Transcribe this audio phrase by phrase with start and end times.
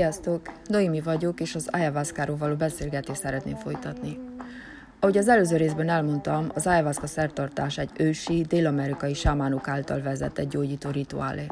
[0.00, 0.52] Sziasztok!
[0.66, 4.18] Noémi vagyok, és az ayahuasca való beszélgetést szeretném folytatni.
[5.00, 10.90] Ahogy az előző részben elmondtam, az ayahuasca szertartás egy ősi, dél-amerikai sámánok által vezetett gyógyító
[10.90, 11.46] rituálé.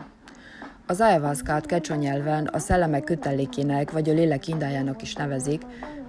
[0.87, 5.63] Az ayahuasca-t kecsa nyelven a szellemek kötelékének vagy a lélek indájának is nevezik,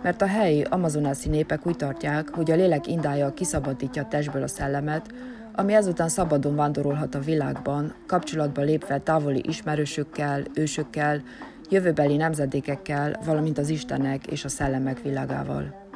[0.04, 4.48] mert a helyi amazonászi népek úgy tartják, hogy a lélek indája kiszabadítja a testből a
[4.48, 5.14] szellemet,
[5.54, 11.22] ami ezután szabadon vándorolhat a világban, kapcsolatba lépve távoli ismerősökkel, ősökkel,
[11.70, 15.88] jövőbeli nemzedékekkel, valamint az Istenek és a szellemek világával.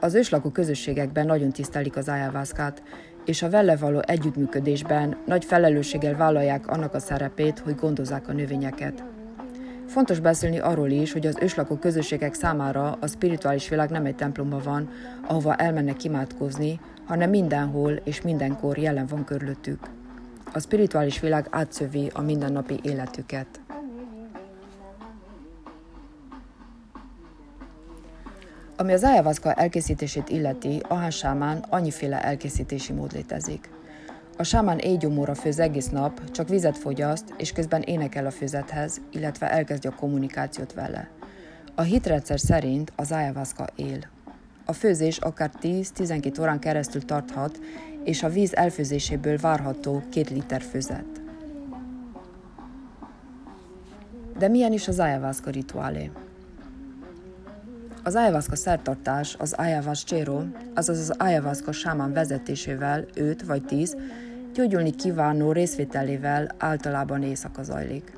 [0.00, 2.82] Az őslakó közösségekben nagyon tisztelik az ayahuascát,
[3.24, 9.04] és a vele való együttműködésben nagy felelősséggel vállalják annak a szerepét, hogy gondozzák a növényeket.
[9.86, 14.60] Fontos beszélni arról is, hogy az őslakó közösségek számára a spirituális világ nem egy templomban
[14.64, 14.88] van,
[15.26, 19.78] ahova elmennek imádkozni, hanem mindenhol és mindenkor jelen van körülöttük.
[20.52, 23.59] A spirituális világ átszövi a mindennapi életüket.
[28.80, 33.70] Ami az ayahuasca elkészítését illeti, a sámán annyiféle elkészítési mód létezik.
[34.36, 39.50] A sámán éjgyomóra főz egész nap, csak vizet fogyaszt, és közben énekel a főzethez, illetve
[39.50, 41.08] elkezdi a kommunikációt vele.
[41.74, 43.98] A hitrendszer szerint az ayahuasca él.
[44.64, 47.58] A főzés akár 10-12 órán keresztül tarthat,
[48.04, 51.20] és a víz elfőzéséből várható két liter főzet.
[54.38, 56.10] De milyen is az ayahuasca rituálé?
[58.02, 60.42] Az ayahuasca szertartás az ayahuascero,
[60.74, 63.96] azaz az ayahuasca sámán vezetésével 5 vagy 10
[64.54, 68.12] gyógyulni kívánó részvételével általában éjszaka zajlik.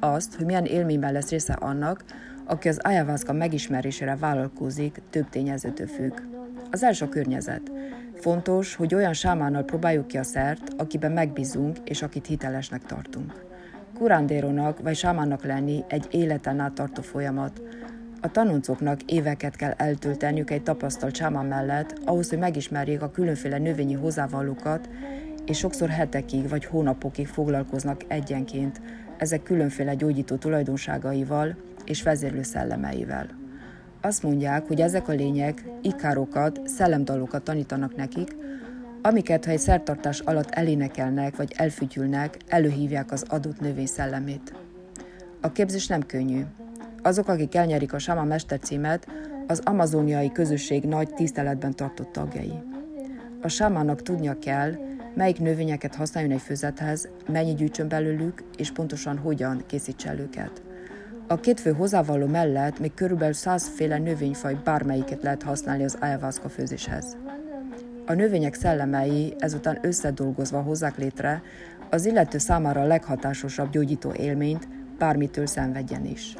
[0.00, 2.04] Azt, hogy milyen élményben lesz része annak,
[2.44, 6.20] aki az ayahuasca megismerésére vállalkozik, több tényezőtől függ.
[6.70, 7.70] Az első a környezet.
[8.14, 13.44] Fontos, hogy olyan sámánnal próbáljuk ki a szert, akiben megbízunk és akit hitelesnek tartunk.
[13.94, 17.60] Kurándérónak vagy sámánnak lenni egy életen át tartó folyamat,
[18.20, 23.94] a tanoncoknak éveket kell eltölteniük egy tapasztalt sámán mellett, ahhoz, hogy megismerjék a különféle növényi
[23.94, 24.88] hozzávalókat,
[25.46, 28.80] és sokszor hetekig vagy hónapokig foglalkoznak egyenként
[29.16, 33.26] ezek különféle gyógyító tulajdonságaival és vezérlő szellemeivel.
[34.00, 38.36] Azt mondják, hogy ezek a lények ikárokat, szellemdalokat tanítanak nekik,
[39.02, 44.54] amiket, ha egy szertartás alatt elénekelnek vagy elfütyülnek, előhívják az adott növény szellemét.
[45.40, 46.42] A képzés nem könnyű,
[47.02, 49.06] azok, akik elnyerik a Sama mestercímet,
[49.46, 52.52] az amazoniai közösség nagy tiszteletben tartott tagjai.
[53.42, 54.72] A sámának tudnia kell,
[55.14, 60.62] melyik növényeket használjon egy főzethez, mennyi gyűjtsön belőlük, és pontosan hogyan készítse el őket.
[61.26, 67.16] A két fő hozzávaló mellett még körülbelül százféle növényfaj bármelyiket lehet használni az ayahuasca főzéshez.
[68.06, 71.42] A növények szellemei ezután összedolgozva hozzák létre
[71.90, 74.68] az illető számára a leghatásosabb gyógyító élményt,
[74.98, 76.36] bármitől szenvedjen is.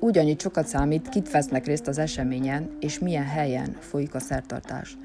[0.00, 4.96] Ugyanúgy sokat számít, kit vesznek részt az eseményen, és milyen helyen folyik a szertartás.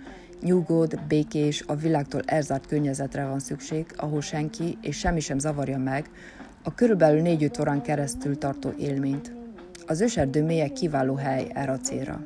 [0.42, 6.10] Nyugodt, békés, a világtól elzárt környezetre van szükség, ahol senki és semmi sem zavarja meg
[6.64, 9.32] a körülbelül négy órán keresztül tartó élményt.
[9.88, 12.26] Az őserdő mélye kiváló hely erre a célra.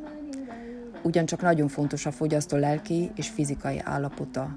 [1.03, 4.53] Ugyancsak nagyon fontos a fogyasztó lelki és fizikai állapota.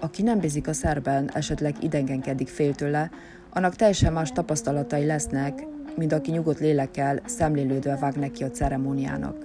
[0.00, 3.10] Aki nem bízik a szerben, esetleg idegenkedik fél tőle,
[3.58, 9.36] annak teljesen más tapasztalatai lesznek, mint aki nyugodt lélekkel, szemlélődve vág neki a ceremóniának.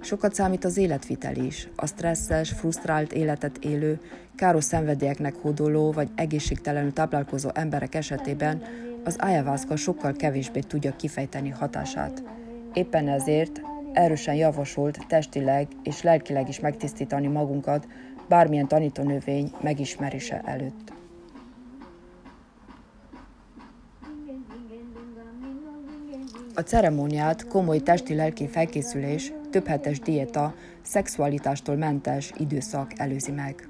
[0.00, 1.68] Sokat számít az életvitel is.
[1.76, 4.00] A stresszes, frusztrált életet élő,
[4.34, 8.62] káros szenvedélyeknek hódoló vagy egészségtelenül táplálkozó emberek esetében
[9.04, 12.22] az ayahuasca sokkal kevésbé tudja kifejteni hatását.
[12.72, 13.60] Éppen ezért
[13.92, 17.86] erősen javasolt testileg és lelkileg is megtisztítani magunkat
[18.28, 20.93] bármilyen tanítónövény megismerése előtt.
[26.56, 33.68] A ceremóniát komoly testi-lelki felkészülés, többhetes diéta, szexualitástól mentes időszak előzi meg.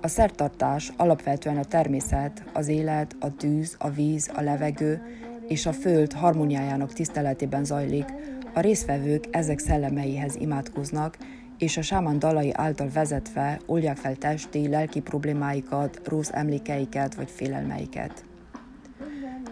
[0.00, 5.02] A szertartás alapvetően a természet, az élet, a tűz, a víz, a levegő
[5.48, 8.12] és a föld harmóniájának tiszteletében zajlik,
[8.54, 11.18] a résztvevők ezek szellemeihez imádkoznak,
[11.58, 18.27] és a sámán dalai által vezetve oldják fel testi, lelki problémáikat, rossz emlékeiket vagy félelmeiket.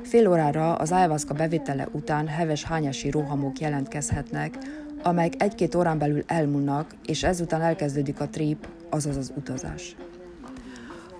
[0.07, 4.59] Fél órára az ayahuasca bevétele után heves hányási rohamok jelentkezhetnek,
[5.03, 9.97] amelyek egy-két órán belül elmúlnak, és ezután elkezdődik a trip, azaz az utazás.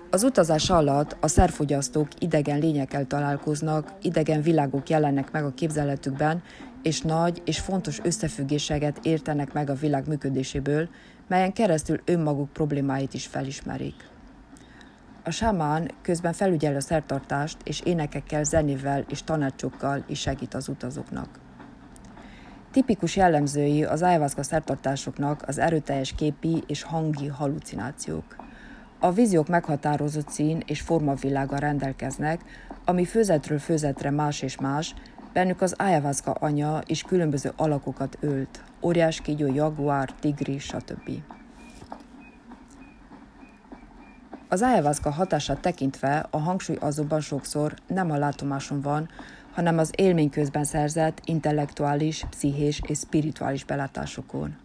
[0.09, 6.41] Az utazás alatt a szerfogyasztók idegen lényekkel találkoznak, idegen világok jelennek meg a képzeletükben,
[6.83, 10.89] és nagy és fontos összefüggéseket értenek meg a világ működéséből,
[11.27, 14.15] melyen keresztül önmaguk problémáit is felismerik.
[15.27, 21.39] A sámán közben felügyel a szertartást, és énekekkel, zenével és tanácsokkal is segít az utazóknak.
[22.71, 28.35] Tipikus jellemzői az ayahuasca szertartásoknak az erőteljes képi és hangi halucinációk.
[28.99, 32.41] A víziók meghatározott szín és formavilága rendelkeznek,
[32.85, 34.93] ami főzetről főzetre más és más,
[35.33, 41.09] bennük az ayahuasca anya is különböző alakokat ölt, óriás kígyó, jaguár, tigris, stb.
[44.49, 49.09] Az ayahuasca hatását tekintve a hangsúly azonban sokszor nem a látomáson van,
[49.53, 54.55] hanem az élmény közben szerzett intellektuális, pszichés és spirituális belátásokon.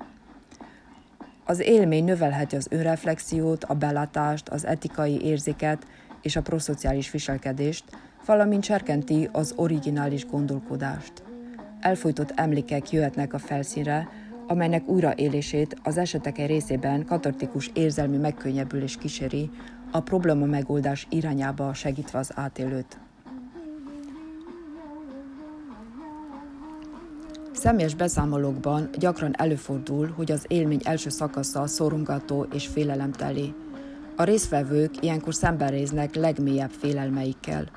[1.45, 5.87] Az élmény növelheti az önreflexiót, a belátást, az etikai érzéket
[6.21, 7.85] és a proszociális viselkedést,
[8.27, 11.13] valamint serkenti az originális gondolkodást.
[11.81, 14.09] Elfolytott emlékek jöhetnek a felszínre,
[14.47, 19.51] amelynek újraélését az esetek egy részében katartikus érzelmi megkönnyebbülés kíséri,
[19.91, 22.99] a probléma megoldás irányába segítve az átélőt.
[27.53, 33.55] Személyes beszámolókban gyakran előfordul, hogy az élmény első szakasza szorongató és félelemteli.
[34.17, 37.69] A résztvevők ilyenkor szembenéznek legmélyebb félelmeikkel,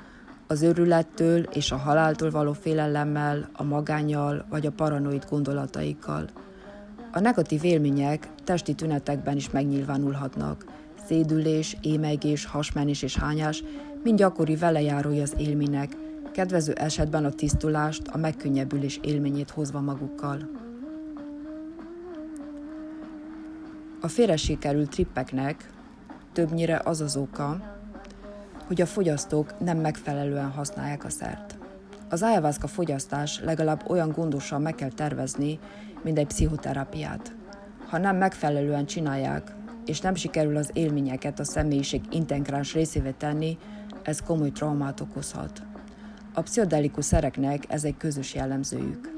[0.46, 6.28] az őrülettől és a haláltól való félelemmel, a magányjal vagy a paranoid gondolataikkal.
[7.16, 10.64] A negatív élmények testi tünetekben is megnyilvánulhatnak.
[11.06, 13.64] Szédülés, émegés, hasmenés és hányás
[14.02, 15.96] mind gyakori velejárója az élménynek,
[16.32, 20.50] kedvező esetben a tisztulást, a megkönnyebbülés élményét hozva magukkal.
[24.00, 25.70] A félre sikerült trippeknek
[26.32, 27.78] többnyire az az oka,
[28.66, 31.65] hogy a fogyasztók nem megfelelően használják a szert.
[32.08, 35.58] Az ayahuasca fogyasztás legalább olyan gondosan meg kell tervezni,
[36.02, 37.34] mint egy pszichoterápiát.
[37.86, 39.54] Ha nem megfelelően csinálják,
[39.84, 43.58] és nem sikerül az élményeket a személyiség integráns részévé tenni,
[44.02, 45.62] ez komoly traumát okozhat.
[46.34, 49.14] A pszichodelikus szereknek ez egy közös jellemzőjük.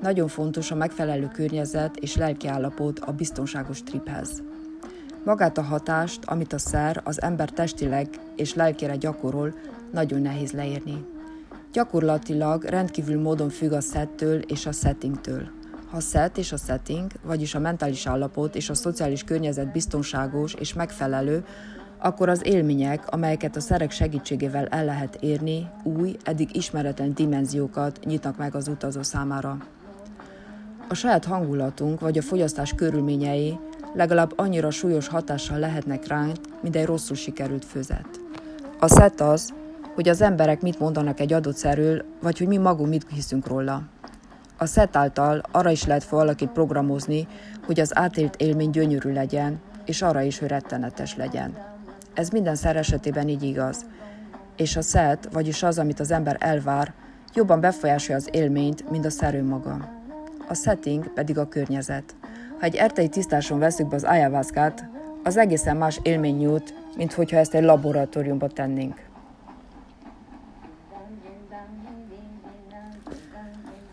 [0.00, 4.42] Nagyon fontos a megfelelő környezet és lelkiállapot a biztonságos triphez.
[5.24, 9.54] Magát a hatást, amit a szer az ember testileg és lelkére gyakorol,
[9.92, 11.16] nagyon nehéz leírni.
[11.72, 15.48] Gyakorlatilag rendkívül módon függ a szettől és a settingtől.
[15.90, 20.54] Ha a set és a setting, vagyis a mentális állapot és a szociális környezet biztonságos
[20.54, 21.44] és megfelelő,
[21.98, 28.36] akkor az élmények, amelyeket a szerek segítségével el lehet érni, új, eddig ismeretlen dimenziókat nyitnak
[28.36, 29.56] meg az utazó számára.
[30.88, 33.58] A saját hangulatunk vagy a fogyasztás körülményei
[33.94, 38.08] legalább annyira súlyos hatással lehetnek ránk, mint egy rosszul sikerült főzet.
[38.80, 39.52] A szet az,
[39.98, 43.82] hogy az emberek mit mondanak egy adott szerről, vagy hogy mi magunk mit hiszünk róla.
[44.56, 47.26] A szet által arra is lehet valakit programozni,
[47.66, 51.56] hogy az átélt élmény gyönyörű legyen, és arra is, hogy rettenetes legyen.
[52.14, 53.86] Ez minden szer esetében így igaz.
[54.56, 56.92] És a szet, vagyis az, amit az ember elvár,
[57.34, 59.88] jobban befolyásolja az élményt, mint a szerő maga.
[60.48, 62.14] A setting pedig a környezet.
[62.58, 64.88] Ha egy ertei tisztáson veszük be az ayahuascát,
[65.24, 69.07] az egészen más élmény nyújt, mint hogyha ezt egy laboratóriumba tennénk.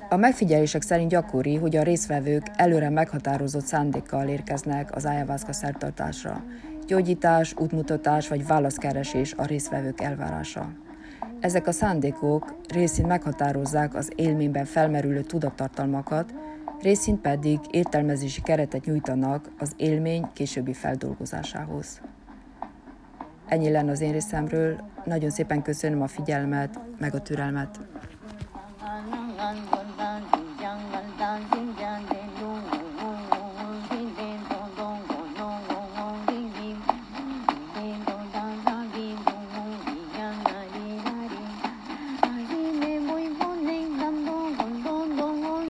[0.09, 6.43] A megfigyelések szerint gyakori, hogy a részvevők előre meghatározott szándékkal érkeznek az ayahuasca szertartásra.
[6.87, 10.73] Gyógyítás, útmutatás vagy válaszkeresés a részvevők elvárása.
[11.39, 16.33] Ezek a szándékok részint meghatározzák az élményben felmerülő tudattartalmakat,
[16.81, 22.01] részint pedig értelmezési keretet nyújtanak az élmény későbbi feldolgozásához.
[23.47, 27.79] Ennyi lenne az én részemről, nagyon szépen köszönöm a figyelmet, meg a türelmet.